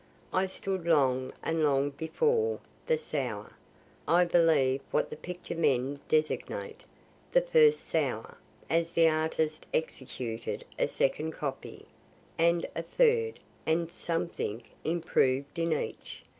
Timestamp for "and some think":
13.67-14.71